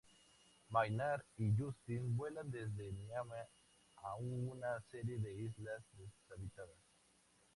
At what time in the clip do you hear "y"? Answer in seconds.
1.37-1.55